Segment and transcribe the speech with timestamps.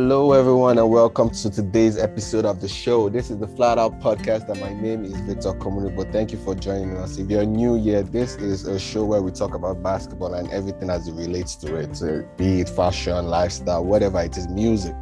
[0.00, 3.08] Hello, everyone, and welcome to today's episode of the show.
[3.08, 6.10] This is the Flat Out Podcast, and my name is Victor Komunibo.
[6.12, 7.18] Thank you for joining us.
[7.18, 10.88] If you're new here, this is a show where we talk about basketball and everything
[10.88, 14.94] as it relates to it, so be it fashion, lifestyle, whatever it is, music.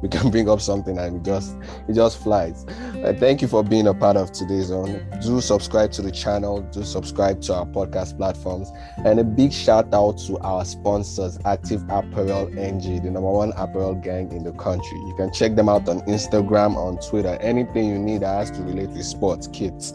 [0.00, 1.54] We can bring up something and it just
[1.86, 2.64] it just flies.
[3.04, 5.06] Uh, thank you for being a part of today's own.
[5.20, 6.62] Do subscribe to the channel.
[6.62, 8.70] Do subscribe to our podcast platforms,
[9.04, 13.94] and a big shout out to our sponsors, Active Apparel NG, the number one apparel
[13.96, 15.09] gang in the country.
[15.10, 17.36] You can check them out on Instagram, on Twitter.
[17.40, 19.92] Anything you need that has to relate with sports, kits,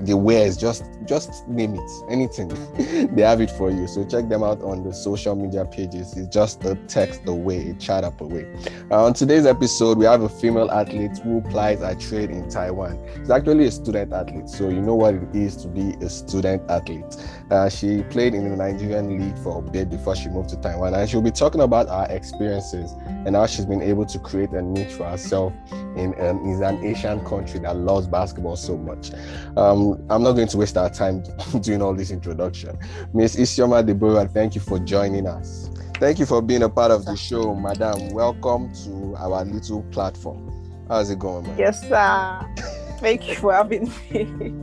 [0.00, 2.48] the wares, just just name it, anything.
[3.14, 3.86] they have it for you.
[3.86, 6.16] So check them out on the social media pages.
[6.16, 8.46] It's just a text away, a chat up away.
[8.90, 12.98] Uh, on today's episode, we have a female athlete who plies a trade in Taiwan.
[13.16, 16.62] She's actually a student athlete, so you know what it is to be a student
[16.70, 17.16] athlete.
[17.50, 20.94] Uh, she played in the Nigerian league for a bit before she moved to Taiwan,
[20.94, 22.92] and she'll be talking about her experiences
[23.26, 25.52] and how she's been able to create a niche for herself
[25.96, 29.10] in, um, in an Asian country that loves basketball so much.
[29.56, 31.24] Um, I'm not going to waste our time
[31.60, 32.78] doing all this introduction.
[33.12, 35.68] Miss Isioma Deborah, thank you for joining us.
[35.94, 38.10] Thank you for being a part of the show, Madam.
[38.10, 40.50] Welcome to our little platform.
[40.88, 41.58] How's it going, man?
[41.58, 42.54] Yes, sir.
[43.00, 44.54] Thank you for having me.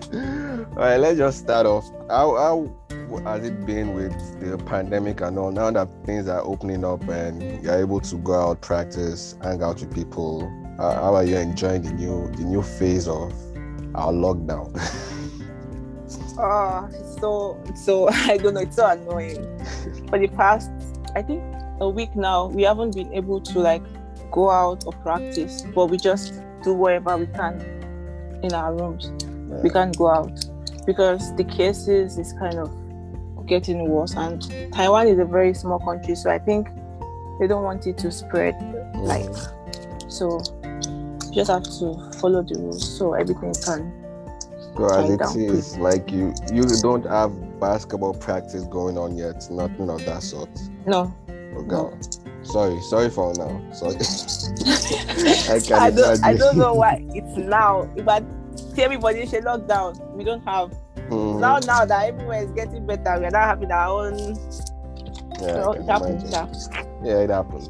[0.61, 1.87] all right, let's just start off.
[2.09, 2.75] How, how
[3.23, 5.51] has it been with the pandemic and all?
[5.51, 9.79] Now that things are opening up and you're able to go out, practice, hang out
[9.79, 13.33] with people, uh, how are you enjoying the new the new phase of
[13.95, 14.69] our lockdown?
[16.37, 18.61] oh, so so I don't know.
[18.61, 19.43] It's so annoying.
[20.09, 20.71] For the past,
[21.15, 21.43] I think
[21.79, 23.83] a week now, we haven't been able to like
[24.31, 27.59] go out or practice, but we just do whatever we can
[28.43, 29.11] in our rooms.
[29.23, 29.61] Yeah.
[29.61, 30.45] We can't go out
[30.85, 32.71] because the cases is kind of
[33.45, 34.41] getting worse, and
[34.73, 36.67] Taiwan is a very small country, so I think
[37.39, 38.55] they don't want it to spread
[38.97, 40.11] like mm.
[40.11, 40.41] so
[41.29, 43.99] you just have to follow the rules so everything can
[44.75, 49.89] so as it is like you you don't have basketball practice going on yet nothing
[49.89, 50.49] of that sort.
[50.85, 51.13] No.
[51.55, 51.91] Oh god.
[51.91, 52.43] No.
[52.43, 53.71] sorry sorry for now.
[53.73, 53.95] Sorry.
[55.49, 57.89] I, can I don't I don't know why it's now.
[58.05, 58.23] But
[58.55, 60.73] see everybody should lock down we don't have.
[61.09, 61.39] Mm-hmm.
[61.39, 64.37] now now that everywhere is getting better we're not having our own
[65.41, 66.69] yeah, it happens,
[67.03, 67.69] yeah it happens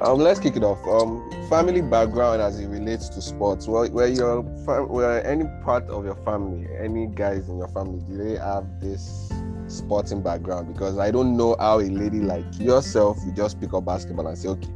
[0.00, 0.84] um, let's kick it off.
[0.86, 3.68] Um, family background as it relates to sports.
[3.68, 8.16] Well, where your where any part of your family, any guys in your family, do
[8.16, 9.30] they have this
[9.68, 10.72] sporting background?
[10.72, 14.36] Because I don't know how a lady like yourself you just pick up basketball and
[14.36, 14.68] say, okay,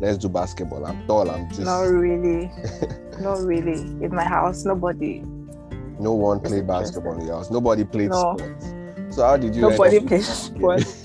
[0.00, 0.84] let's do basketball.
[0.84, 1.30] I'm tall.
[1.30, 2.50] I'm just not really,
[3.20, 3.80] not really.
[4.04, 5.22] In my house, nobody.
[6.00, 7.50] No one played basketball in your house.
[7.50, 8.36] Nobody played no.
[8.36, 8.74] sports.
[9.14, 9.62] So how did you?
[9.62, 11.03] Nobody played sports.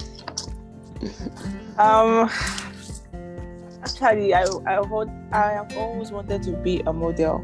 [1.77, 2.29] Um
[3.83, 7.43] actually I I, hold, I have always wanted to be a model.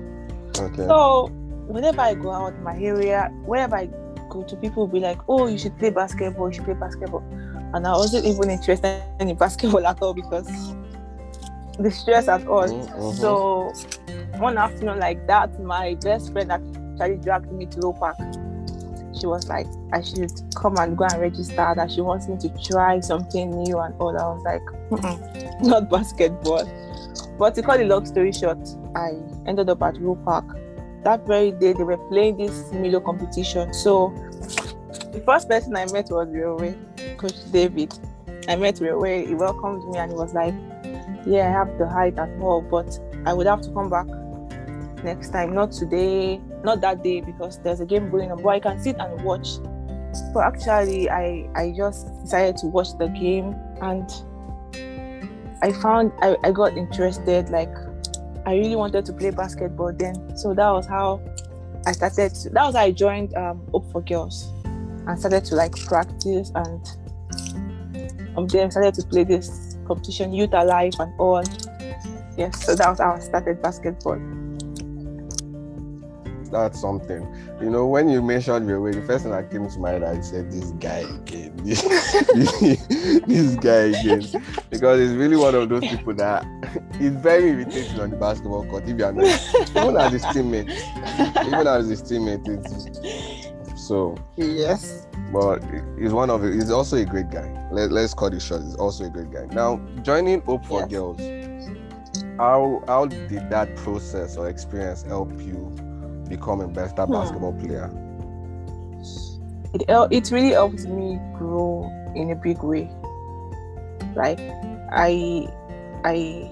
[0.57, 0.87] Okay.
[0.87, 1.27] So
[1.67, 3.89] whenever I go out my area, wherever I
[4.29, 6.49] go to, people will be like, "Oh, you should play basketball.
[6.49, 7.23] You should play basketball,"
[7.73, 10.47] and I wasn't even interested in basketball at all because
[11.79, 12.67] the stress at all.
[12.67, 13.21] Mm-hmm.
[13.21, 13.73] So
[14.39, 18.17] one afternoon like that, my best friend actually dragged me to Rowe Park
[19.19, 22.49] she was like, I should come and go and register, that she wants me to
[22.63, 24.17] try something new and all.
[24.17, 26.69] I was like, not basketball.
[27.37, 28.59] But to cut the long story short,
[28.95, 29.13] I
[29.45, 30.45] ended up at Rowe Park.
[31.03, 33.73] That very day, they were playing this Milo competition.
[33.73, 34.13] So
[35.11, 36.75] the first person I met was Railway,
[37.17, 37.93] Coach David.
[38.47, 40.53] I met Railway, he welcomed me and he was like,
[41.25, 44.07] Yeah, I have the height at all, but I would have to come back
[45.03, 48.59] next time, not today, not that day because there's a game going on, but I
[48.59, 49.59] can sit and watch.
[50.33, 54.09] But actually, I I just decided to watch the game and
[55.61, 57.49] I found I, I got interested.
[57.49, 57.73] Like
[58.45, 61.21] I really wanted to play basketball then, so that was how
[61.85, 62.33] I started.
[62.33, 66.51] To, that was how I joined um, Hope for Girls and started to like practice
[66.55, 66.81] and
[68.33, 71.43] from there started to play this competition, Youth Alive and all.
[72.37, 74.19] Yes, so that was how I started basketball
[76.49, 77.21] that's something.
[77.61, 80.03] You know, when you mentioned your way, the first thing that came to my head,
[80.03, 85.81] I said, "This guy again, this, this guy again," because he's really one of those
[85.87, 86.45] people that
[86.99, 88.83] is very irritating on the basketball court.
[88.87, 89.25] If you are not,
[89.69, 90.69] even as his teammate,
[91.45, 95.07] even as his teammate, it's so yes.
[95.31, 95.63] But
[95.97, 96.43] he's one of.
[96.43, 97.51] He's also a great guy.
[97.71, 98.61] Let, let's cut it short.
[98.63, 99.45] He's also a great guy.
[99.51, 100.91] Now, joining Hope for yes.
[100.91, 101.19] Girls
[102.37, 105.73] how how did that process or experience help you
[106.29, 107.11] become a better hmm.
[107.11, 107.89] basketball player?
[109.73, 112.89] It it really helped me grow in a big way.
[114.15, 114.39] Like
[114.91, 115.47] I
[116.03, 116.49] I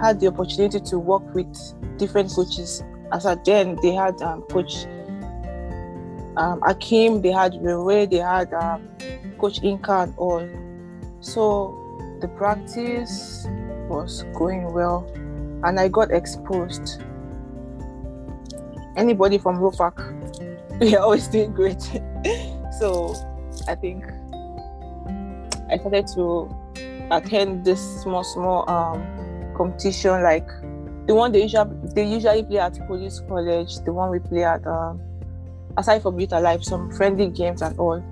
[0.00, 1.54] had the opportunity to work with
[1.98, 2.82] different coaches.
[3.12, 4.86] As at then, they had um, coach
[6.36, 8.88] um, Akim, they had Rewe, they had um,
[9.38, 10.48] coach Inca and all.
[11.20, 13.46] So the practice
[13.88, 15.08] was going well,
[15.64, 17.02] and I got exposed.
[18.96, 21.82] Anybody from ROFAC, we are always doing great.
[22.78, 23.14] so
[23.68, 24.04] I think
[25.70, 26.54] I started to
[27.10, 29.02] attend this small, small um,
[29.56, 30.46] competition like
[31.06, 34.66] the one they usually they usually play at police college, the one we play at
[34.66, 35.00] um,
[35.76, 38.02] aside from youth alive, some friendly games and all.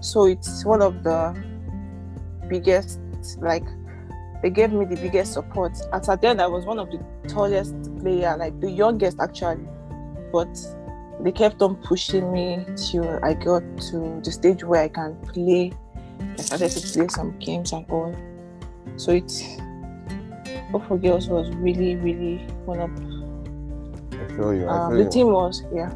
[0.00, 1.36] So it's one of the
[2.48, 3.00] biggest
[3.40, 3.64] like
[4.42, 5.78] they gave me the biggest support.
[5.92, 9.66] At at then I was one of the tallest player, like the youngest actually.
[10.32, 10.48] But
[11.20, 15.72] they kept on pushing me till I got to the stage where I can play.
[16.20, 18.14] I started to play some games and all.
[18.96, 19.42] So it's
[20.70, 22.90] Hope for Girls was really, really one of
[24.12, 24.66] I feel you.
[24.66, 25.10] I um, feel the you.
[25.10, 25.92] team was yeah.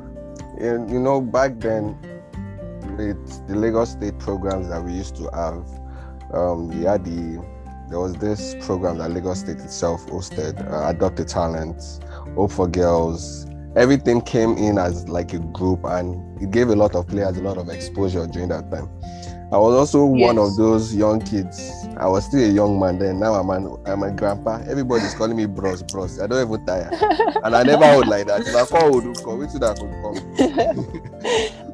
[0.58, 1.96] Yeah, you know, back then,
[2.96, 5.66] with the Lagos State programs that we used to have,
[6.32, 7.42] um, we had the
[7.88, 12.00] there was this program that Lagos State itself hosted, uh, Adopt a Talent,
[12.34, 13.46] Hope for Girls.
[13.74, 17.42] Everything came in as like a group, and it gave a lot of players a
[17.42, 18.88] lot of exposure during that time.
[19.52, 21.72] I was also one of those young kids.
[21.98, 23.20] I was still a young man then.
[23.20, 24.62] Now I'm an I'm a grandpa.
[24.68, 26.20] Everybody's calling me bros, bros.
[26.20, 26.90] I don't even tire,
[27.44, 28.40] and I never would like that.
[28.42, 29.38] If I call, would come.
[29.38, 31.68] Which that could come.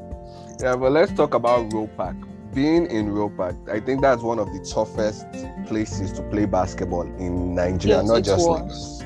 [0.60, 2.16] Yeah, but let's talk about Rowe Park.
[2.52, 5.24] Being in Rowe Park, I think that's one of the toughest
[5.68, 8.60] places to play basketball in Nigeria, Yes, not just was.
[8.60, 8.97] Lagos.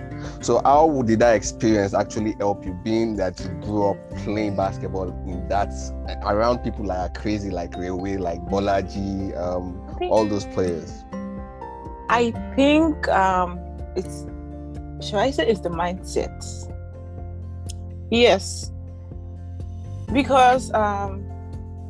[0.42, 5.08] So, how did that experience actually help you, being that you grew up playing basketball
[5.28, 5.72] in that
[6.26, 9.78] around people that are crazy, like Railway, like Bolaji, um,
[10.10, 11.04] all those players?
[12.08, 13.60] I think um,
[13.94, 14.26] it's
[15.06, 16.44] should I say it's the mindset?
[18.10, 18.72] Yes,
[20.12, 21.24] because um,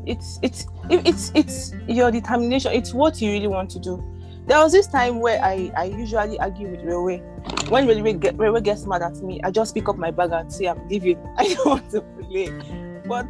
[0.04, 2.72] it's it's it's it's your determination.
[2.72, 4.11] It's what you really want to do.
[4.46, 7.18] There was this time where I I usually argue with Railway.
[7.68, 10.52] When Railway get Railway gets mad at me, I just pick up my bag and
[10.52, 11.18] say I'm leaving.
[11.38, 12.50] I don't want to play,
[13.06, 13.26] but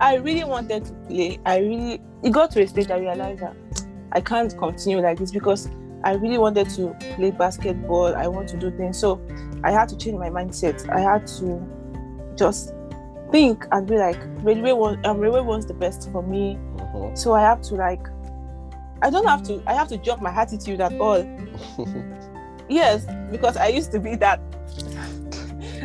[0.00, 1.38] I really wanted to play.
[1.46, 3.56] I really it got to a stage I realized that
[4.12, 5.68] I can't continue like this because
[6.02, 8.14] I really wanted to play basketball.
[8.14, 8.98] I want to do things.
[8.98, 9.20] So
[9.64, 10.88] I had to change my mindset.
[10.90, 12.74] I had to just
[13.30, 16.58] think and be like, Railway was um, Railway was the best for me.
[16.76, 17.16] Mhm.
[17.16, 18.06] So I have to like,
[19.02, 19.62] I don't have to.
[19.66, 21.24] I have to drop my attitude at all.
[22.70, 24.40] Yes, because I used to be that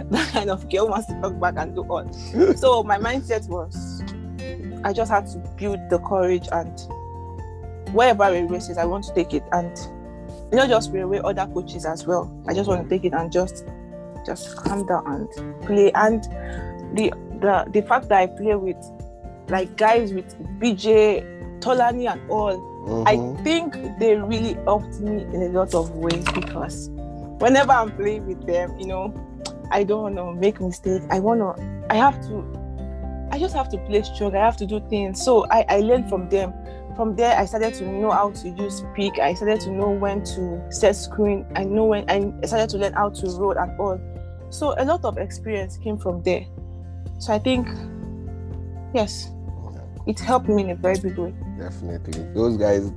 [0.11, 2.07] that kind of girl wants to talk back and do all.
[2.55, 4.03] so my mindset was,
[4.83, 6.79] I just had to build the courage and
[7.91, 9.75] wherever railway says I want to take it and
[10.53, 12.31] not just railway, other coaches as well.
[12.47, 13.65] I just want to take it and just
[14.23, 15.91] just calm down and play.
[15.93, 16.23] And
[16.95, 17.11] the
[17.41, 18.77] the the fact that I play with
[19.49, 23.07] like guys with BJ, Tolani and all, Mhm.
[23.07, 26.89] I think they really helped me in a lot of ways because
[27.39, 29.13] whenever I'm playing with them, you know,
[29.71, 31.05] I don't want to make mistakes.
[31.09, 32.45] I want to, I have to,
[33.31, 34.35] I just have to play strong.
[34.35, 35.23] I have to do things.
[35.23, 36.53] So I, I learned from them.
[36.95, 39.19] From there, I started to know how to use pick.
[39.19, 41.45] I started to know when to set screen.
[41.55, 43.99] I know when I started to learn how to roll and all.
[44.49, 46.45] So a lot of experience came from there.
[47.19, 47.67] So I think,
[48.93, 49.29] yes,
[50.07, 51.33] it helped me in a very big way.
[51.57, 52.23] Definitely.
[52.33, 52.91] Those guys,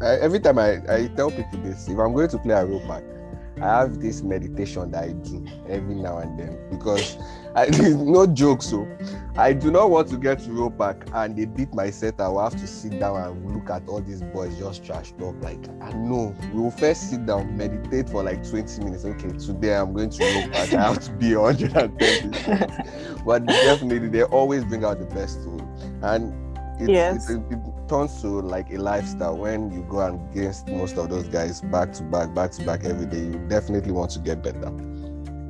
[0.00, 2.86] I, every time I, I tell people this, if I'm going to play a rope
[2.88, 3.04] back,
[3.60, 7.16] I have this meditation that I do every now and then because
[7.54, 8.62] I, no joke.
[8.62, 9.32] So oh.
[9.36, 12.20] I do not want to get rope pack and they beat my set.
[12.20, 15.40] I will have to sit down and look at all these boys just trashed up.
[15.42, 19.04] Like, I know we will first sit down, meditate for like 20 minutes.
[19.04, 20.72] Okay, today I'm going to rope back.
[20.74, 23.22] I have to be 110.
[23.24, 25.60] but definitely, they always bring out the best tool.
[26.02, 26.43] And
[26.84, 27.28] it, Yes.
[27.30, 31.28] it, it, turns to like a lifestyle when you go and against most of those
[31.28, 33.18] guys back to back, back to back every day.
[33.18, 34.72] You definitely want to get better.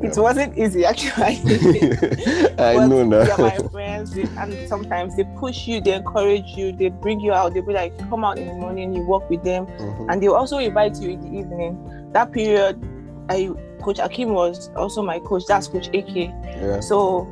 [0.02, 1.22] It wasn't easy actually.
[2.58, 3.24] I But know now.
[3.24, 7.32] They're my friends, they, and sometimes they push you, they encourage you, they bring you
[7.32, 7.54] out.
[7.54, 10.06] They'll be like, "Come out in the morning." You work with them, Mhm.
[10.12, 12.10] and they'll also invite you in the evening.
[12.12, 12.82] That period,
[13.30, 13.50] I
[13.82, 15.44] Coach Akim was also my coach.
[15.46, 16.16] That's Coach AK.
[16.16, 16.80] Yeah.
[16.80, 17.28] So,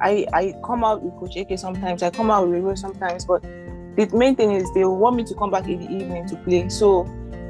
[0.00, 2.02] I I come out with Coach AK sometimes.
[2.02, 3.24] I come out with Rero sometimes.
[3.24, 6.36] But the main thing is they want me to come back in the evening to
[6.36, 6.68] play.
[6.68, 7.04] So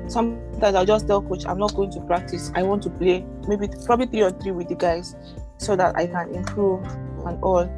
[0.08, 2.50] sometimes I'll just tell coach I'm not going to practice.
[2.54, 5.14] I want to play maybe probably three or three with the guys
[5.58, 6.84] so that I can improve
[7.26, 7.68] and all.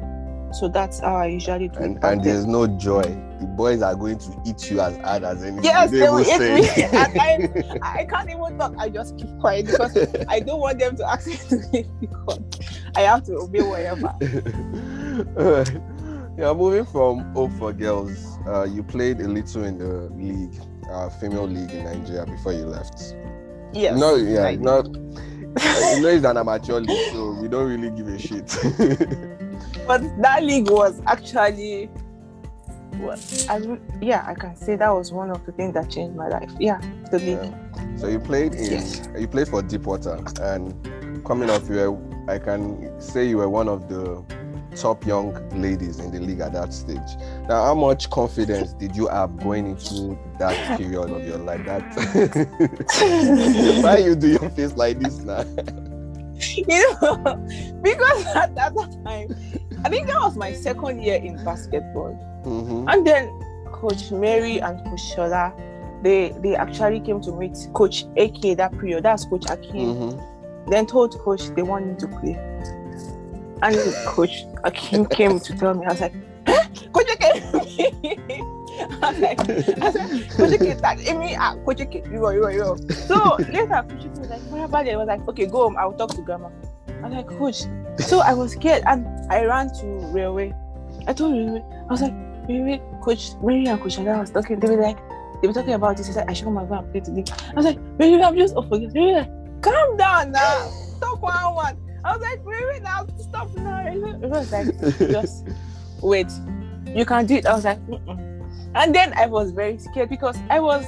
[0.53, 1.83] So that's how I usually do it.
[1.83, 3.03] And, back and there's no joy
[3.41, 5.63] the boys are going to eat you as hard as anything.
[5.63, 6.69] Yes, they, they will eat me.
[7.81, 8.75] I, I can't even talk.
[8.77, 9.97] I just keep quiet because
[10.29, 12.39] I don't want them to ask me to leave because
[12.95, 14.13] I have to obey whatever.
[16.37, 20.53] yeah, moving from Hope for Girls, uh, you played a little in the league,
[20.89, 23.15] uh, female league in Nigeria before you left.
[23.73, 23.97] Yes.
[23.97, 24.85] No, yeah, not.
[24.85, 29.39] you know it's an amateur league, so we don't really give a shit.
[29.87, 31.89] But that league was actually
[32.99, 33.61] was I
[34.01, 36.51] yeah, I can say that was one of the things that changed my life.
[36.59, 37.39] Yeah, the league.
[37.41, 37.97] Yeah.
[37.97, 39.07] So you played in yes.
[39.17, 43.67] you played for Deepwater and coming off you were I can say you were one
[43.67, 44.23] of the
[44.75, 46.97] top young ladies in the league at that stage.
[47.47, 51.65] Now, how much confidence did you have going into that period of your life?
[51.65, 51.81] That
[53.83, 55.43] why you do your face like this now?
[56.55, 56.65] You
[57.01, 57.35] know,
[57.83, 58.73] because at that
[59.05, 59.35] time,
[59.83, 62.13] I think that was my second year in basketball,
[62.45, 62.87] mm-hmm.
[62.87, 63.29] and then
[63.71, 65.53] Coach Mary and Coach Shola,
[66.03, 69.03] they they actually came to meet Coach AK that period.
[69.03, 69.95] That's Coach Akin.
[69.95, 70.69] Mm-hmm.
[70.69, 72.37] Then told Coach they want me to play
[73.61, 76.13] and Coach Akim came to tell me, I was like,
[76.93, 77.43] Coach Akim.
[79.03, 82.43] I was like, I said, Coach Akim, that me, ah, Coach Akim, you are, you
[82.43, 82.77] are, you are.
[82.91, 84.93] So later, Coach Akim was like, what about it?
[84.93, 86.49] I was like, okay, go home, I'll talk to grandma.
[86.87, 87.63] I was like, Coach.
[87.99, 90.53] So I was scared and I ran to railway.
[91.07, 92.13] I told railway, I was like,
[92.47, 94.59] railway, Coach Mary and Coach was talking.
[94.59, 94.97] They were like,
[95.41, 96.07] they were talking about this.
[96.07, 97.23] He said, I should come and go and play today.
[97.49, 98.93] I was like, Mary, I'm just off forget.
[98.93, 100.69] Mary, like, calm down now.
[100.97, 101.77] Stop one one.
[102.03, 103.85] I was like, wait, now stop now.
[103.87, 104.67] It was like,
[104.97, 105.47] just
[106.01, 106.27] wait,
[106.95, 107.45] you can do it.
[107.45, 108.71] I was like, Mm-mm.
[108.75, 110.85] and then I was very scared because I was,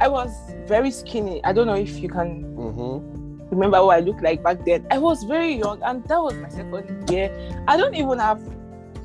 [0.00, 0.30] I was
[0.66, 1.44] very skinny.
[1.44, 3.25] I don't know if you can mm-hmm.
[3.50, 4.86] Remember what I looked like back then.
[4.90, 7.30] I was very young, and that was my second year.
[7.68, 8.42] I don't even have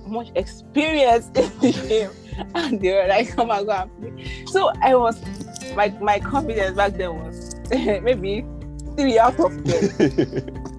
[0.06, 2.12] much experience in the game,
[2.56, 5.22] and they were like, "Come on, go and play." So I was,
[5.76, 8.46] my my confidence back then was maybe
[8.96, 10.68] three out of ten.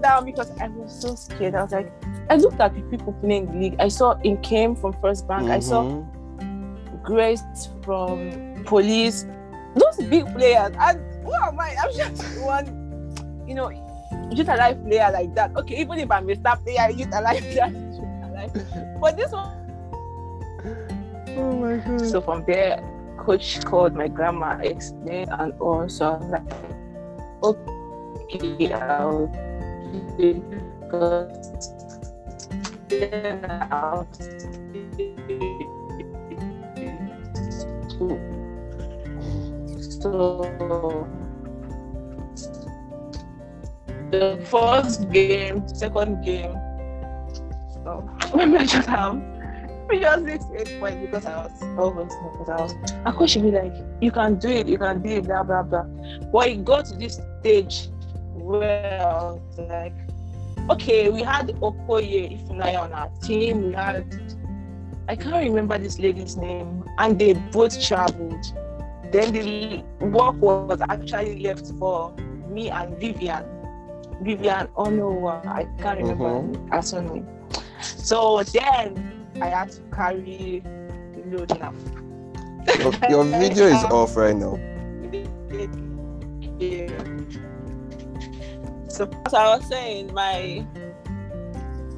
[0.00, 1.54] down because I was so scared.
[1.54, 1.92] I was like,
[2.30, 3.76] I looked at the people playing the league.
[3.78, 5.42] I saw in came from First Bank.
[5.42, 5.52] Mm-hmm.
[5.52, 7.02] I saw mm-hmm.
[7.02, 7.42] Grace
[7.82, 9.26] from Police.
[9.74, 10.72] Those big players.
[10.78, 11.74] And what am I?
[11.82, 12.66] I'm just one,
[13.48, 13.70] you know,
[14.30, 15.56] youth alive player like that.
[15.56, 17.72] Okay, even if I'm a star player, youth alive player,
[19.00, 19.48] But this one.
[21.36, 22.06] Oh my god.
[22.06, 22.82] So from there,
[23.16, 25.88] coach called my grandma, explained, and all.
[25.88, 26.42] So I was like,
[27.42, 29.26] okay, I'll
[30.18, 31.48] because
[40.00, 41.08] so
[44.10, 46.52] the first game, second game,
[47.72, 49.22] so maybe I just have
[49.88, 52.74] we just six eight points because I was almost because I was
[53.06, 55.62] of course she'd be like, you can do it, you can do it, blah blah
[55.62, 55.84] blah.
[56.32, 57.88] But it got to this stage
[58.34, 59.42] well.
[59.56, 59.94] Like,
[60.70, 63.68] okay, we had Okoye Ifunanya on our team.
[63.68, 64.36] We had,
[65.08, 68.44] I can't remember this lady's name, and they both traveled.
[69.10, 72.14] Then the work was actually left for
[72.50, 73.44] me and Vivian.
[74.22, 76.68] Vivian Onowa, I can't remember mm-hmm.
[76.68, 77.26] her surname.
[77.80, 80.62] So then I had to carry
[81.14, 81.72] the load now.
[82.78, 84.58] Your, your video is off right now.
[86.58, 86.88] Yeah.
[88.88, 90.66] So as I was saying, my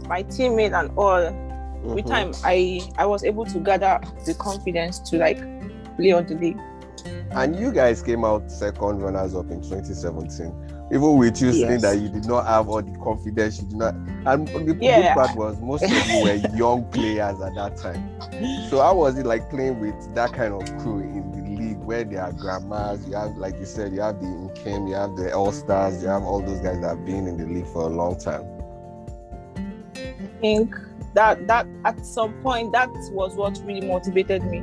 [0.06, 1.94] my teammate and all, mm-hmm.
[1.94, 5.38] with time I I was able to gather the confidence to like
[5.96, 6.58] play on the league.
[7.30, 10.69] And you guys came out second runners up in 2017.
[10.92, 11.68] Even with you yes.
[11.68, 13.94] saying that you did not have all the confidence, you did not.
[14.26, 15.14] And the yeah.
[15.14, 18.11] good part was most of you were young players at that time.
[18.68, 22.02] So how was it like playing with that kind of crew in the league where
[22.02, 25.32] there are grandmas, you have, like you said, you have the Nkem, you have the
[25.32, 27.87] All Stars, you have all those guys that have been in the league for a
[27.88, 28.44] long time.
[29.94, 30.75] I think
[31.14, 34.62] that that at some point that was what really motivated me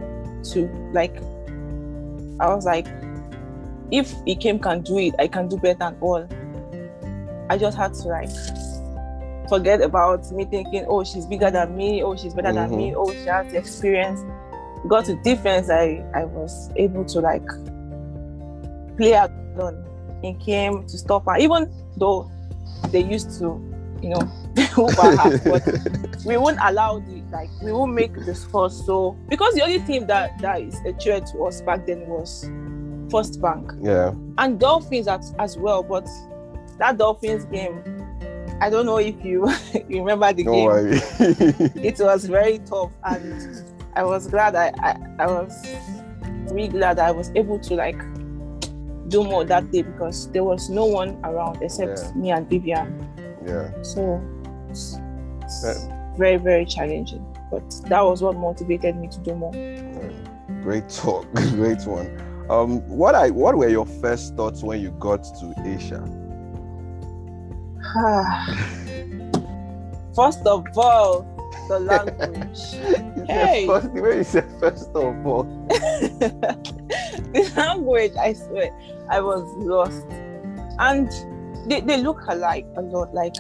[0.52, 1.16] to like.
[2.40, 2.88] I was like,
[3.92, 6.28] if Ikem can do it, I can do better than all.
[7.50, 8.30] I just had to like
[9.48, 12.70] forget about me thinking, oh, she's bigger than me, oh, she's better mm-hmm.
[12.70, 14.22] than me, oh, she has the experience.
[14.88, 17.48] Got to defense, I I was able to like
[18.98, 19.86] play alone
[20.24, 22.30] and came to stop her, even though
[22.92, 23.62] they used to,
[24.02, 24.32] you know,
[24.78, 29.54] over her, but we won't allow the like we won't make the score so because
[29.54, 32.50] the only team that that is a threat to us back then was
[33.10, 33.72] First Bank.
[33.82, 34.14] Yeah.
[34.38, 36.08] And Dolphins as, as well, but
[36.78, 37.84] that Dolphins game,
[38.62, 39.50] I don't know if you,
[39.90, 41.72] you remember the don't game.
[41.84, 43.64] It was very tough and
[43.96, 45.66] I was glad I, I, I was
[46.52, 47.98] really glad I was able to like
[49.10, 52.12] do more that day because there was no one around except yeah.
[52.14, 53.08] me and Vivian.
[53.46, 53.72] Yeah.
[53.82, 54.22] So
[54.70, 54.98] it's,
[55.42, 55.88] it's
[56.18, 57.26] very, very challenging.
[57.50, 59.52] But that was what motivated me to do more.
[60.62, 61.32] Great talk.
[61.34, 62.27] Great one.
[62.50, 66.00] Um, what I what were your first thoughts when you got to Asia?
[70.16, 71.26] first of all,
[71.68, 73.28] the language.
[73.28, 75.44] hey, first, the way you said first of all.
[75.70, 78.72] the language, I swear,
[79.10, 80.06] I was lost,
[80.80, 81.12] and
[81.70, 83.14] they, they look alike a lot.
[83.14, 83.36] Like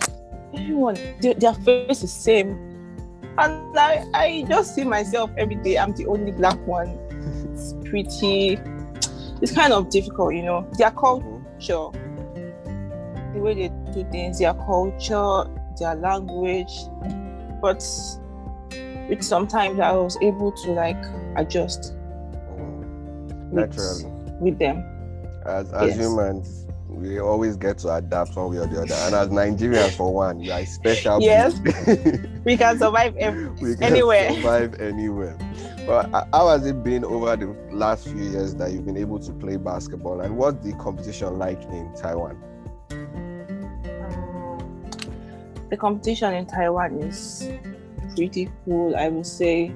[0.53, 2.57] everyone, they, their face is same,
[3.37, 5.77] and I I just see myself every day.
[5.77, 6.89] I'm the only black one.
[7.53, 8.59] It's pretty.
[9.41, 10.67] It's kind of difficult, you know.
[10.77, 13.34] Their culture, mm-hmm.
[13.34, 15.44] the way they do things, their culture,
[15.79, 16.74] their language,
[17.62, 17.84] but
[19.10, 21.01] with sometimes I was able to like
[21.36, 23.56] adjust mm-hmm.
[23.56, 24.84] naturally with, with them.
[25.46, 25.98] As as yes.
[25.98, 28.96] humans, we always get to adapt one way or the other.
[28.96, 31.22] And as Nigerians, for one, you are special.
[31.22, 31.58] Yes,
[32.44, 34.34] we can survive every, we can anywhere.
[34.34, 35.38] Survive anywhere.
[35.88, 39.32] But how has it been over the last few years that you've been able to
[39.32, 42.44] play basketball, and what's the competition like in Taiwan?
[45.70, 47.50] the competition in Taiwan is
[48.15, 48.96] pretty cool.
[48.96, 49.74] I would say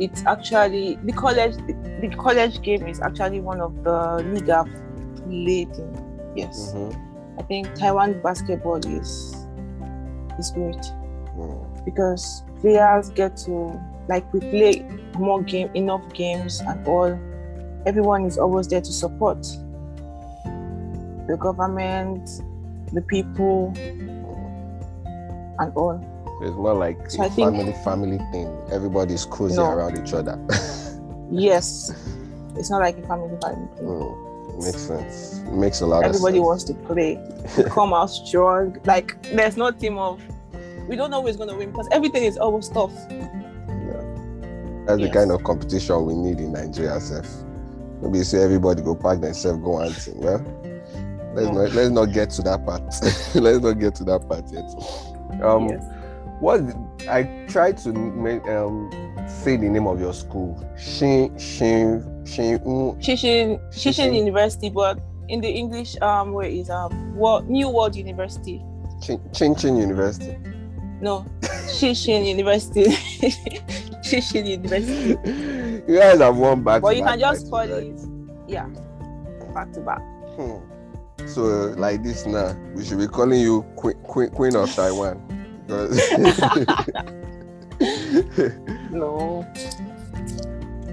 [0.00, 1.56] it's actually the college.
[1.56, 4.66] The, the college game is actually one of the league I've
[5.16, 6.32] played in.
[6.36, 7.38] Yes, mm-hmm.
[7.38, 9.34] I think Taiwan basketball is
[10.38, 10.76] is great
[11.36, 11.84] mm.
[11.84, 13.80] because players get to
[14.12, 14.86] like we play
[15.18, 17.18] more game enough games and all.
[17.86, 19.40] Everyone is always there to support
[21.28, 22.28] the government,
[22.92, 23.72] the people,
[25.58, 25.96] and all.
[26.42, 28.48] it's more like so a family think, family thing.
[28.70, 29.70] Everybody's cozy no.
[29.70, 30.38] around each other.
[31.30, 31.90] yes,
[32.56, 33.86] it's not like a family family thing.
[33.88, 35.40] Mm, makes sense.
[35.50, 37.18] Makes a lot of Everybody wants to play,
[37.70, 38.78] come out strong.
[38.84, 40.20] Like there's no team of.
[40.86, 42.92] We don't know who's gonna win because everything is always tough.
[44.86, 45.08] That's yes.
[45.08, 47.28] the kind of competition we need in Nigeria, self.
[48.02, 50.18] Maybe say everybody go pack themselves, go sing.
[50.18, 50.44] Well,
[51.34, 51.52] let's yeah.
[51.52, 52.82] not let's not get to that part.
[53.34, 55.44] let's not get to that part yet.
[55.44, 55.84] Um, yes.
[56.40, 56.62] What
[57.08, 58.90] I tried to make, um,
[59.28, 62.58] say the name of your school, Shin Shin Shin
[63.00, 67.94] Shih Hsin Shishin University, but in the English um where is um what New World
[67.94, 68.60] University.
[69.00, 70.36] Chin Chin, Chin University.
[71.00, 71.24] No,
[71.72, 72.86] Shih Hsin University.
[74.20, 75.16] University.
[75.88, 76.82] You guys have one back.
[76.82, 78.00] But you can just call it,
[78.46, 78.68] yeah,
[79.52, 80.00] back to back.
[80.36, 80.58] Hmm.
[81.26, 85.20] So like this now, we should be calling you Queen Queen, Queen of Taiwan.
[88.92, 89.44] no.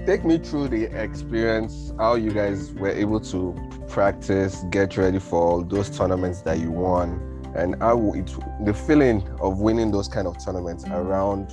[0.06, 3.54] Take me through the experience, how you guys were able to
[3.88, 7.20] practice, get ready for all those tournaments that you won,
[7.54, 11.52] and how it the feeling of winning those kind of tournaments around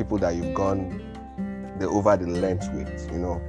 [0.00, 1.06] people that you've gone
[1.78, 3.40] the over the length with, you know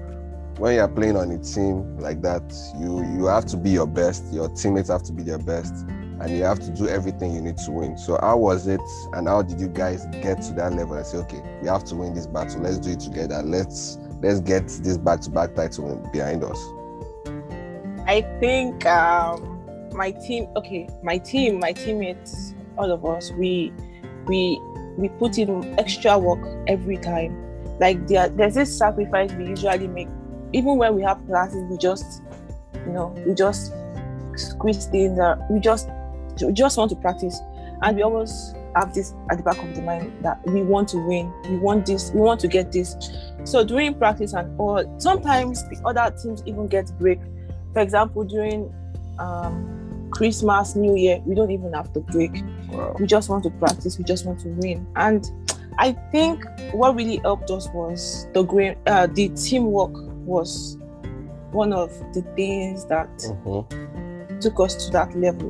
[0.57, 2.43] when you're playing on a team like that,
[2.77, 4.23] you you have to be your best.
[4.31, 7.57] Your teammates have to be their best, and you have to do everything you need
[7.59, 7.97] to win.
[7.97, 8.81] So how was it,
[9.13, 11.95] and how did you guys get to that level and say, okay, we have to
[11.95, 12.61] win this battle.
[12.61, 13.41] Let's do it together.
[13.43, 16.59] Let's let's get this back-to-back title behind us.
[18.05, 20.47] I think um, my team.
[20.57, 23.73] Okay, my team, my teammates, all of us, we
[24.27, 24.61] we
[24.97, 27.37] we put in extra work every time.
[27.79, 30.07] Like there, there's this sacrifice we usually make
[30.53, 32.21] even when we have classes, we just,
[32.85, 33.73] you know, we just
[34.35, 35.17] squeeze things.
[35.19, 35.89] Uh, we just,
[36.41, 37.39] we just want to practice,
[37.81, 40.97] and we always have this at the back of the mind that we want to
[40.97, 41.31] win.
[41.49, 42.11] We want this.
[42.11, 42.95] We want to get this.
[43.43, 47.19] So during practice and all, sometimes the other teams even get break.
[47.73, 48.73] For example, during
[49.19, 49.80] um,
[50.11, 52.43] Christmas, New Year, we don't even have to break.
[52.69, 52.95] Wow.
[52.99, 53.97] We just want to practice.
[53.97, 54.85] We just want to win.
[54.95, 55.29] And
[55.79, 59.93] I think what really helped us was the uh, the teamwork
[60.25, 60.77] was
[61.51, 64.39] one of the things that mm-hmm.
[64.39, 65.49] took us to that level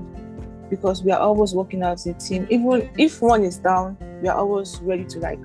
[0.69, 2.47] because we are always working as a team.
[2.49, 5.43] Even if one is down, we are always ready to like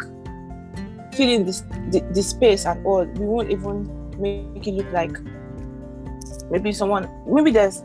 [1.13, 3.05] fill in this the, the space and all.
[3.05, 5.17] We won't even make it look like
[6.51, 7.83] maybe someone maybe there's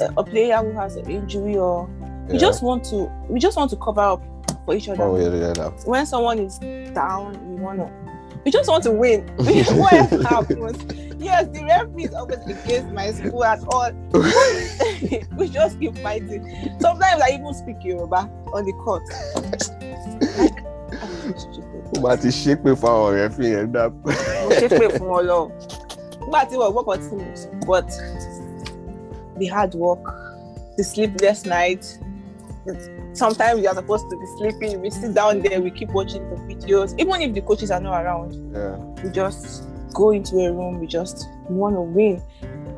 [0.00, 2.32] Uh, a player who has an injury or yeah.
[2.32, 4.22] we just want to we just want to cover up
[4.64, 5.02] for each other.
[5.04, 6.58] Oh, yeah, yeah, when someone is
[6.92, 7.90] down, we wanna
[8.44, 9.26] we just want to win.
[9.36, 10.84] Whatever happens.
[11.18, 13.90] Yes, the referee is always against my school at all.
[15.38, 16.44] we just keep fighting.
[16.78, 19.02] Sometimes I even speak Yoruba on the court.
[20.38, 20.66] Like,
[21.96, 23.82] ó máa ti ṣépè fún àwọn ọ̀rẹ́ fi yẹn dá.
[23.90, 25.38] mo ṣépè fún wọn lọ
[26.20, 27.14] nígbà tí wọ́n gbọ́kàn tí
[27.68, 27.88] but
[29.38, 30.04] the hard work
[30.76, 31.98] the sleepless night.
[33.12, 36.36] Sometimes you are supposed to be sleeping we sit down there we keep watching the
[36.54, 36.94] videos.
[36.98, 38.76] Even if the coaches are not around Yeah.
[39.02, 42.20] we just go into a room we just want to win.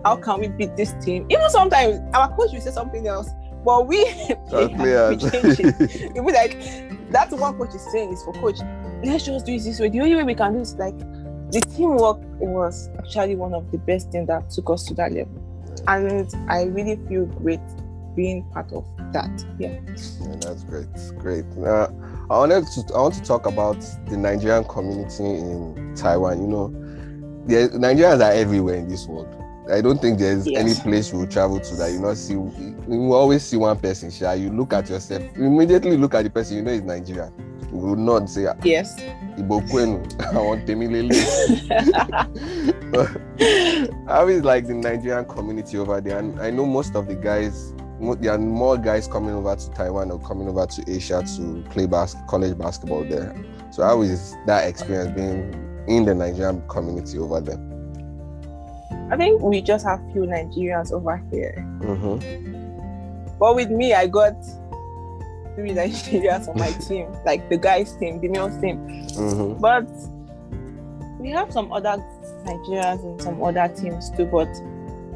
[0.05, 1.27] How can we beat this team?
[1.31, 3.31] Even sometimes our coach will say something else
[3.64, 3.99] but we
[4.53, 5.75] we change it.
[5.81, 8.59] It be like that's what coach is saying is for coach.
[9.03, 9.88] Let's just do it this way.
[9.88, 10.99] The only way we can do is like
[11.51, 15.47] the teamwork was actually one of the best things that took us to that level
[15.88, 17.61] and i really feel great
[18.14, 19.79] being part of that yeah
[20.20, 20.87] Yeah, that's great.
[21.18, 21.44] Great.
[21.64, 21.88] Uh,
[22.31, 26.40] I wanted to I want to talk about the Nigerian community in Taiwan.
[26.42, 26.68] You know,
[27.46, 29.29] there, Nigerians are everywhere in this world.
[29.70, 30.61] I don't think there's Yes.
[30.61, 32.33] any place you will travel to that you not see.
[32.35, 34.11] You always see one person.
[34.11, 35.22] Sha, you look at yourself.
[35.37, 36.57] Immediately look at the person.
[36.57, 37.33] You know it's Nigerian.
[37.70, 38.98] You will not say yes
[39.37, 40.00] Igbo Kwenu.
[40.35, 41.14] I want Temilele.
[44.09, 46.18] How is like the Nigerian community over there?
[46.18, 47.72] And I know most of the guys,
[48.20, 51.87] there are more guys coming over to Taiwan or coming over to Asia to play
[51.87, 53.35] bas- college basketball there.
[53.70, 55.54] So how is that experience being
[55.88, 57.59] in the Nigerian community over there?
[59.11, 63.38] i think we just have few nigerians over here Mm-hmm.
[63.38, 64.35] but with me i got
[65.59, 68.79] three nigerians on my team like the guys team the male team
[69.18, 69.61] Mm-hmm.
[69.61, 69.88] But
[71.18, 71.97] we have some other
[72.44, 74.47] Nigerians and some other teams too, but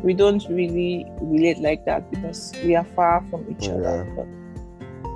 [0.03, 3.75] we don't really relate like that because we are far from each Yeah.
[3.75, 4.13] other.
[4.17, 4.27] But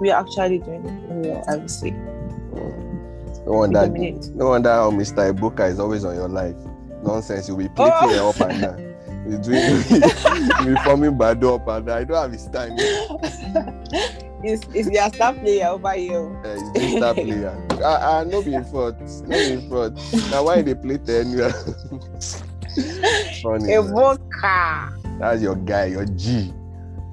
[0.00, 1.90] we are actually doing it well, I would say.
[1.90, 5.32] No wonder, no wonder how Mr.
[5.34, 6.54] Ibuka is always on your life.
[7.02, 7.48] Nonsense.
[7.48, 8.28] You'll be plating Oh.
[8.30, 8.78] up and down.
[9.26, 9.82] He's doing,
[10.74, 11.98] be forming bad up and down.
[11.98, 12.76] I don't have his time.
[14.42, 16.36] It's, it's their star player over here.
[16.44, 17.66] Uh, he's the star player.
[17.70, 19.00] I, ah, no be front.
[19.22, 19.96] No be in front.
[20.30, 21.36] Now why they play ten?
[23.42, 23.66] Funny.
[23.66, 23.82] man.
[23.82, 25.18] Evoka.
[25.18, 26.52] That's your guy, your G.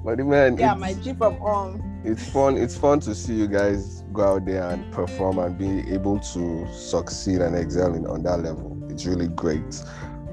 [0.04, 2.02] But the man, Yeah, it's, my G from um.
[2.04, 2.56] it's fun.
[2.58, 6.66] It's fun to see you guys go out there and perform and be able to
[6.72, 8.76] succeed and excel in, on that level.
[8.90, 9.82] It's really great.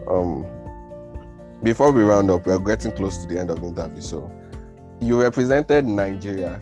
[0.10, 0.46] Um,
[1.64, 4.02] before we round up, we're getting close to the end of the interview.
[4.02, 4.30] So,
[5.00, 6.60] you represented Nigeria.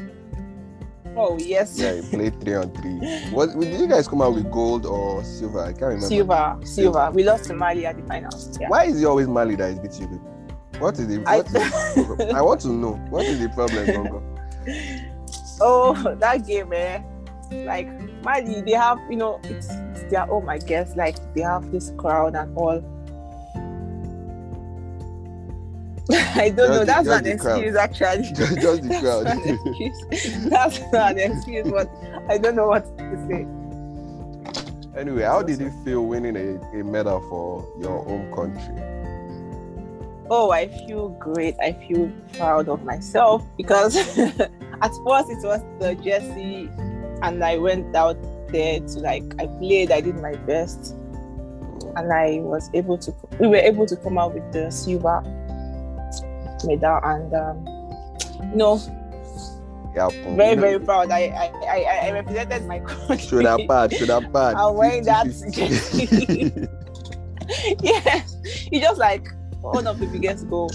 [1.20, 1.78] Oh yes.
[1.78, 2.98] Yeah, you played three on three.
[3.32, 5.60] What did you guys come out with gold or silver?
[5.62, 6.08] I can't remember.
[6.08, 7.12] Silver, silver.
[7.14, 8.58] We lost to Mali at the finals.
[8.60, 8.70] Yeah.
[8.70, 10.22] Why is it always Mali that is beating you?
[10.80, 12.94] What is the I- what is the- I want to know.
[13.10, 14.24] What is the problem, Gongo?
[15.62, 17.02] oh that game eh
[17.52, 17.88] like
[18.24, 21.92] Mali they have you know it's, it's their home I guess like they have this
[21.98, 22.80] crowd and all
[26.36, 26.80] I don't Just know.
[26.80, 27.60] the- that's an crowd.
[27.60, 28.24] excuse actually.
[28.34, 29.24] Just, just the that's crowd.
[29.26, 30.50] not an excuse.
[30.50, 31.90] That's not an excuse but
[32.30, 33.46] I don't know what to say.
[35.00, 38.84] Anyway, how did it feel winning a, a medal for your home country?
[40.32, 41.56] oh I feel great.
[41.62, 46.70] I feel proud of myself because at first it was the jersey
[47.24, 48.18] and I went out
[48.50, 50.96] there to like I played I did my best.
[51.96, 55.22] And I was able to we were able to come out with the silver
[56.66, 57.58] medal and um
[58.52, 58.80] you know
[59.96, 64.10] Yeah, very very proud I I, I, I represented my country Should have pad, should
[64.10, 64.56] have pad.
[64.56, 66.68] I'm wearing that 50-50.
[67.82, 69.28] yeah it's just like
[69.62, 70.72] one of the biggest goal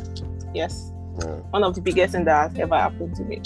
[0.52, 3.40] yes yeah, one of the biggest thing that has ever happened to me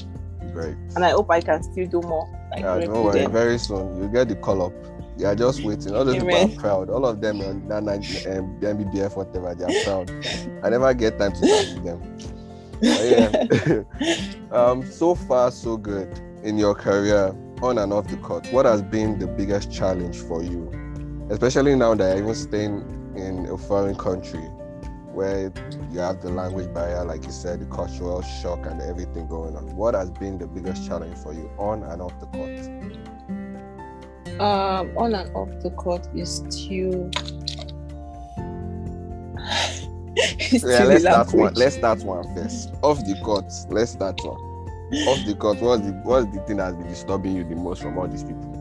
[0.52, 0.74] great.
[0.96, 3.26] and I hope I can still do more like Yeah, don't worry.
[3.26, 4.72] Very soon you get the call up.
[5.18, 5.96] You are just waiting.
[5.96, 6.90] All those people are proud.
[6.90, 10.10] All of them on that night, um, the NBBF, whatever, they are proud.
[10.62, 12.18] I never get time to talk to them.
[12.80, 13.82] Yeah.
[14.56, 18.46] um, so far, so good in your career, on and off the court.
[18.52, 20.70] What has been the biggest challenge for you,
[21.30, 24.44] especially now that you're even staying in a foreign country,
[25.12, 25.52] where
[25.90, 29.74] you have the language barrier, like you said, the cultural shock, and everything going on?
[29.74, 33.07] What has been the biggest challenge for you, on and off the court?
[34.40, 37.10] Um on and off the court is still
[40.64, 41.54] Yeah, let's the start one.
[41.54, 42.72] Let's start one first.
[42.82, 44.38] Off the court, let's start one.
[45.06, 47.98] Off the court, what's the what's the thing that's been disturbing you the most from
[47.98, 48.54] all these people?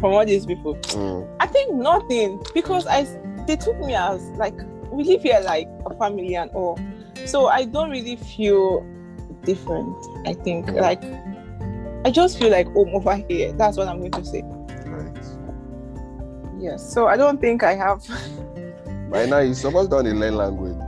[0.00, 3.04] from all these people Mm, I think nothing because I
[3.46, 4.54] they took me as like
[4.92, 6.78] we live here like a family and all.
[7.26, 8.86] So I don't really feel
[9.44, 9.96] different.
[10.26, 10.80] I think Mhm.
[10.80, 11.02] like
[12.08, 13.52] I just feel like home over here.
[13.52, 14.40] That's what I'm going to say.
[14.42, 15.14] right.
[16.58, 16.90] Yes.
[16.90, 18.02] So I don't think I have.
[19.10, 20.78] By now, you're supposed to learn language.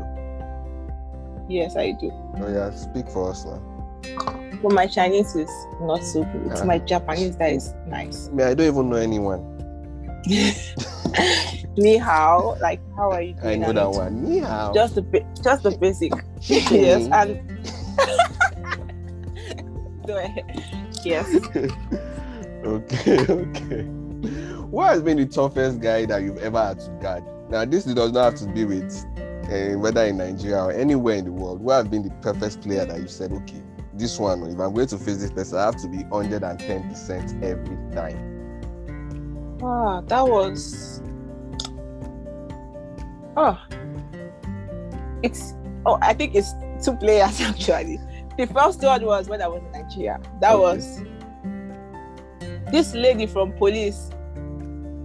[1.46, 2.10] yes, I do.
[2.40, 3.60] Oh yeah, speak for us now.
[4.62, 5.50] But my Chinese is
[5.82, 6.52] not so good.
[6.52, 8.28] Uh, my Japanese that is nice.
[8.28, 9.44] I, mean, I don't even know anyone.
[11.76, 13.62] Ni hao, like how are you doing?
[13.62, 14.24] I know that one.
[14.24, 14.72] Ni hao.
[14.72, 15.02] Just the
[15.44, 16.14] just the basic.
[16.48, 17.38] yes, and
[21.04, 21.34] yes.
[22.64, 23.82] okay, okay.
[24.70, 27.24] What has been the toughest guy that you've ever had to guard?
[27.50, 29.04] Now, this does not have to be with
[29.50, 31.60] uh, whether in Nigeria or anywhere in the world.
[31.60, 33.62] What has been the perfect player that you said, okay,
[33.94, 37.94] this one, if I'm going to face this person, I have to be 110% every
[37.94, 39.58] time?
[39.62, 41.02] Ah, that was.
[43.36, 43.58] Oh,
[45.22, 45.54] it's.
[45.84, 47.98] Oh, I think it's two players actually.
[48.40, 50.18] The first one was when I was in Nigeria.
[50.40, 51.02] That was
[52.72, 54.08] this lady from police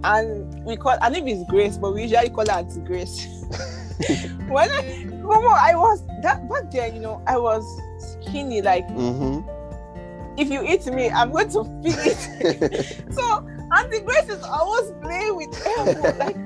[0.04, 3.26] and we call her name is Grace, but we usually call her Auntie Grace.
[4.48, 7.62] when I, Momo, I was that back then, you know, I was
[7.98, 8.62] skinny.
[8.62, 9.46] Like, mm-hmm.
[10.40, 13.04] if you eat me, I'm going to feel it.
[13.12, 13.46] so
[13.76, 16.36] Auntie Grace is always playing with elbow, like,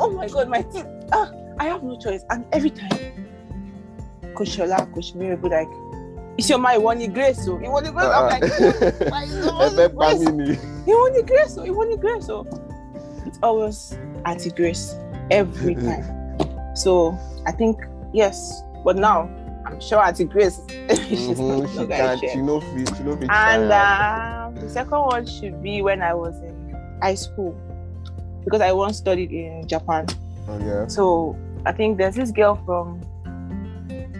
[0.00, 0.84] oh my god, my teeth.
[1.12, 3.28] Ah, I have no choice, and every time,
[4.34, 5.68] Coach Shola, Coach like,
[6.36, 8.46] Isioma ìwọ ni grace o ìwọ ni grace i'm like
[9.66, 11.22] ẹbẹ pa mí ni ìwọ ni.
[11.22, 12.46] grace o ìwọ ni grace o
[13.26, 14.94] it's always aunty grace
[15.30, 16.04] every time.
[16.74, 17.16] So
[17.46, 17.78] i think
[18.12, 18.62] yes.
[18.84, 19.28] But now
[19.66, 20.58] i'm sure aunty grace
[21.06, 25.24] she's mm-hmm, she can't she no fit she no fit and um, the second one
[25.26, 27.54] should be when i was in high school.
[28.44, 30.06] Because i once studied in japan.
[30.48, 30.86] Oh yeah.
[30.88, 33.00] So i think there's this girl from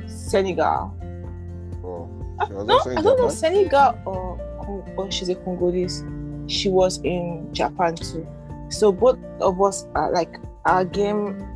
[0.06, 0.94] senegal
[2.50, 4.38] no, I don't know Senegal or
[4.96, 6.04] or she's a Congolese.
[6.46, 8.26] She was in Japan too.
[8.68, 11.46] So both of us are like our game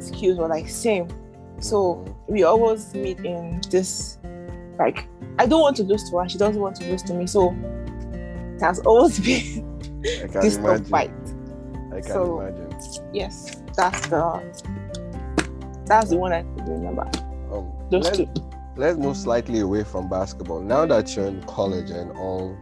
[0.00, 1.08] skills were like same.
[1.60, 4.18] So we always meet in this
[4.78, 6.28] like I don't want to lose to her.
[6.28, 7.26] She doesn't want to lose to me.
[7.26, 7.54] So
[8.54, 10.84] it has always been this imagine.
[10.86, 11.10] fight.
[11.90, 12.78] I can so, imagine.
[13.12, 14.62] Yes, that's the
[15.86, 17.10] that's the one I remember.
[17.50, 18.28] Um, Those two
[18.78, 20.60] let's move slightly away from basketball.
[20.60, 22.56] Now that you're in college and all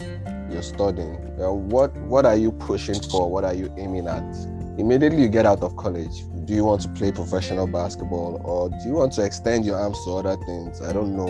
[0.50, 3.30] you're studying, uh, what what are you pushing for?
[3.30, 4.24] What are you aiming at?
[4.78, 8.88] Immediately you get out of college, do you want to play professional basketball or do
[8.88, 10.80] you want to extend your arms to other things?
[10.80, 11.28] I don't know.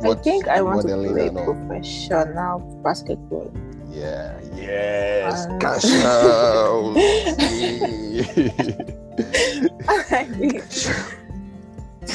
[0.00, 3.50] What I think I want to play professional basketball.
[3.90, 6.94] Yeah, yes, um, cash out.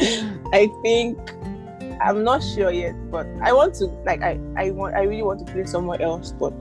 [0.00, 0.29] I
[0.82, 1.18] think
[2.00, 5.46] I'm not sure yet, but I want to like I I want I really want
[5.46, 6.52] to play somewhere else, but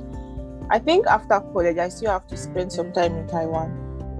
[0.69, 3.71] I think after college I still have to spend some time in Taiwan.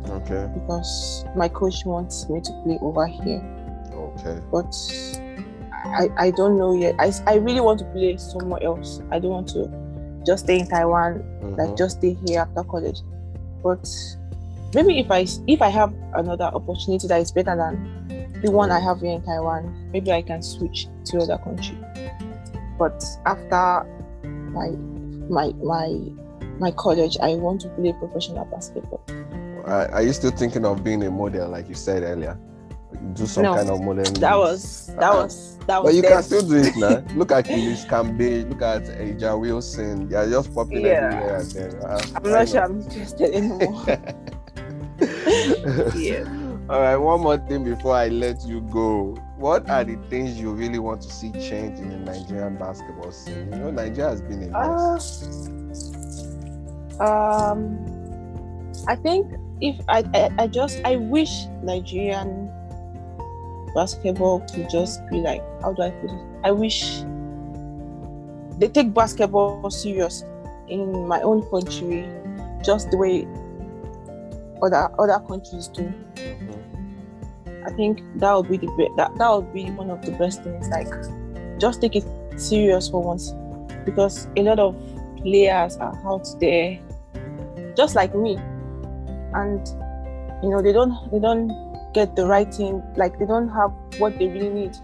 [0.09, 0.49] Okay.
[0.53, 3.43] Because my coach wants me to play over here.
[3.93, 4.39] Okay.
[4.51, 4.73] But
[5.73, 6.95] I I don't know yet.
[6.99, 9.01] I I really want to play somewhere else.
[9.11, 9.69] I don't want to
[10.25, 11.55] just stay in Taiwan, mm-hmm.
[11.55, 13.01] like just stay here after college.
[13.61, 13.87] But
[14.73, 18.79] maybe if I if I have another opportunity that is better than the one I
[18.79, 21.77] have here in Taiwan, maybe I can switch to other country.
[22.77, 23.85] But after
[24.23, 24.69] my
[25.29, 25.99] my my
[26.59, 29.01] my college, I want to play professional basketball.
[29.65, 32.37] Are, are you still thinking of being a model, like you said earlier?
[33.13, 34.13] Do some no, kind of modeling.
[34.15, 35.91] That was that was that was.
[35.91, 36.11] But you dead.
[36.13, 37.03] can still do it now.
[37.15, 38.49] look at Eunice Cambe.
[38.49, 40.09] Look at A'ja Wilson.
[40.09, 41.37] They are just popping yeah.
[41.37, 41.85] everywhere.
[41.85, 43.85] Uh, I'm not sure I'm interested anymore.
[45.95, 46.25] yeah.
[46.69, 49.17] All right, one more thing before I let you go.
[49.37, 53.51] What are the things you really want to see change in the Nigerian basketball scene?
[53.51, 55.49] You know, Nigeria has been a mess.
[56.99, 62.51] Uh, um, I think if I, I, I just I wish Nigerian
[63.73, 66.21] basketball could just be like how do I put it?
[66.43, 67.01] I wish
[68.59, 70.23] they take basketball serious
[70.67, 72.07] in my own country,
[72.63, 73.27] just the way
[74.61, 75.91] other other countries do.
[77.69, 80.43] I think that would be the be- that that would be one of the best
[80.43, 80.67] things.
[80.69, 80.89] Like,
[81.59, 82.05] just take it
[82.35, 83.31] serious for once,
[83.85, 84.75] because a lot of
[85.21, 86.79] players are out there,
[87.77, 88.37] just like me,
[89.33, 89.61] and
[90.41, 91.53] you know they don't they don't
[91.93, 92.81] get the right thing.
[92.97, 94.75] Like they don't have what they really need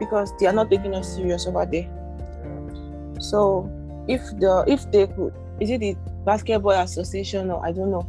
[0.00, 1.86] because they are not taking us serious over there.
[3.20, 3.70] So
[4.08, 8.08] if the if they could, is it the basketball association or I don't know,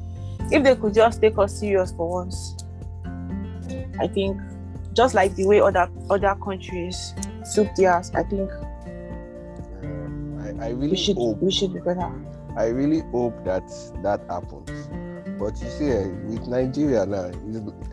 [0.49, 2.64] if they could just take us serious for once
[3.99, 4.39] I think
[4.93, 8.49] just like the way other other countries soup theirs, I think
[10.39, 12.11] I, I really we should hope, we should be better.
[12.57, 13.67] I really hope that
[14.03, 14.69] that happens.
[15.37, 17.29] But you see, eh, with Nigeria now,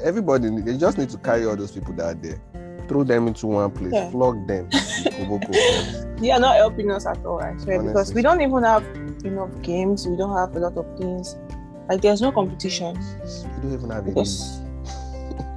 [0.00, 2.40] everybody they just need to carry all those people that are there.
[2.88, 4.10] throw them into one place, yeah.
[4.10, 4.68] flog them.
[6.20, 7.92] they are not helping us at all, I swear, Honestly.
[7.92, 8.84] because we don't even have
[9.24, 10.06] enough games.
[10.06, 11.36] We don't have a lot of things.
[11.88, 12.96] Like there's no competition.
[13.56, 14.61] We don't even have because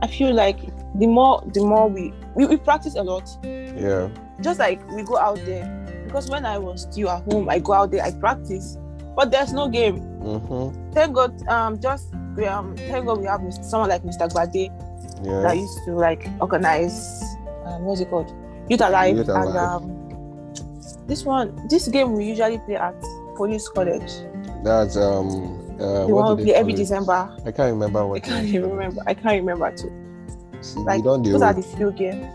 [0.05, 0.59] I feel like
[0.99, 3.27] the more the more we, we we practice a lot.
[3.43, 4.07] Yeah.
[4.39, 5.65] Just like we go out there.
[6.05, 8.77] Because when I was still at home, I go out there, I practice,
[9.15, 10.01] but there's no game.
[10.21, 10.91] Mm-hmm.
[10.91, 14.29] Thank God, um, just um, thank God we have someone like Mr.
[15.23, 15.41] Yeah.
[15.41, 17.23] that used to like organize
[17.65, 18.31] um, what's it called
[18.69, 19.47] youth alive, youth alive.
[19.47, 22.93] and um, this one this game we usually play at
[23.35, 24.11] police college
[24.63, 29.01] that's um uh, the one every december i can't remember what i can't even remember
[29.07, 29.91] i can't remember too
[30.61, 32.25] See, like, we don't those are the few games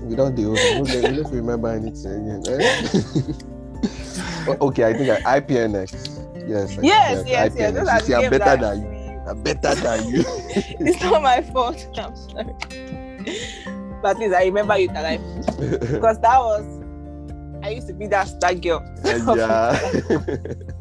[0.02, 2.60] we don't do we don't remember anything again
[4.48, 4.56] eh?
[4.60, 5.92] okay i think I, ipnx
[6.46, 7.72] yes yes yes, yes, yes.
[7.72, 8.94] Those are See, i'm better than you
[9.26, 10.24] I'm better than you.
[10.26, 11.86] it's not my fault.
[11.98, 12.54] I'm sorry.
[14.02, 15.20] But at least I remember you alive.
[15.80, 16.64] because that was
[17.62, 18.84] I used to be that that girl.
[19.04, 20.74] Yeah.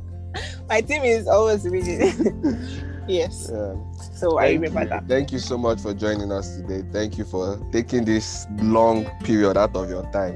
[0.68, 2.00] My team is always winning.
[3.08, 3.50] yes.
[3.52, 3.76] Yeah.
[4.14, 4.90] So thank I remember you.
[4.90, 5.08] that.
[5.08, 6.84] Thank you so much for joining us today.
[6.92, 10.36] Thank you for taking this long period out of your time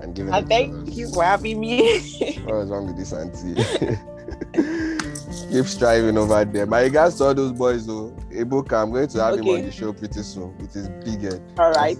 [0.00, 0.32] and giving.
[0.32, 2.00] And thank you for having me.
[2.44, 3.54] what was wrong with this auntie?
[5.50, 6.66] keep striving over there.
[6.66, 8.14] My regards to all those boys though.
[8.30, 9.42] Ebuka, I'm going to have okay.
[9.42, 11.42] him on the show pretty soon It is bigger.
[11.58, 11.96] All right.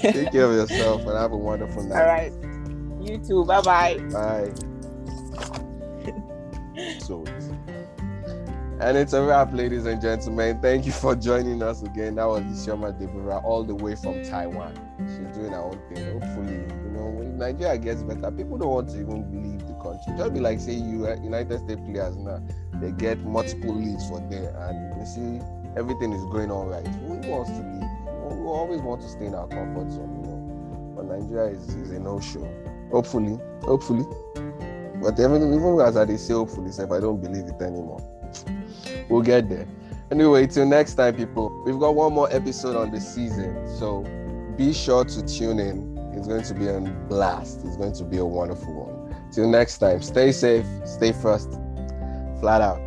[0.00, 2.00] Take care of yourself and have a wonderful night.
[2.00, 2.32] All right.
[3.00, 3.44] You too.
[3.44, 3.98] Bye-bye.
[4.12, 4.52] Bye.
[6.98, 7.24] So
[8.82, 10.60] and it's a wrap, ladies and gentlemen.
[10.60, 12.16] Thank you for joining us again.
[12.16, 14.74] That was Isioma Deborah all the way from Taiwan.
[14.98, 16.20] She's doing her own thing.
[16.20, 20.14] Hopefully, you know, when Nigeria gets better, people don't want to even leave the country.
[20.18, 22.42] Just be like, say, you uh, United States players now,
[22.80, 25.40] they get multiple leads for there, and you see
[25.76, 26.86] everything is going all right.
[26.86, 28.36] Who wants to leave?
[28.36, 30.94] We always want to stay in our comfort zone, you know.
[30.96, 32.50] But Nigeria is, is a no-show.
[32.90, 34.04] Hopefully, hopefully.
[35.02, 38.00] But even, even as I say hopefully, if I don't believe it anymore.
[39.08, 39.66] We'll get there.
[40.10, 41.62] Anyway, till next time, people.
[41.64, 44.02] We've got one more episode on the season, so
[44.56, 45.98] be sure to tune in.
[46.14, 47.64] It's going to be a blast.
[47.64, 49.16] It's going to be a wonderful one.
[49.32, 51.50] Till next time, stay safe, stay first,
[52.40, 52.80] flat out.